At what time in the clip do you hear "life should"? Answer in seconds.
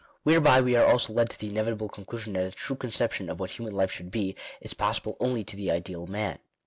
3.75-4.09